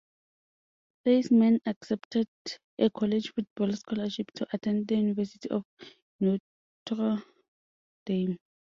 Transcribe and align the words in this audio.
Theismann 1.05 1.59
accepted 1.67 2.27
a 2.79 2.89
college 2.89 3.33
football 3.35 3.71
scholarship 3.73 4.31
to 4.33 4.47
attend 4.51 4.87
the 4.87 4.95
University 4.95 5.47
of 5.51 5.63
Notre 6.19 7.23
Dame. 8.07 8.39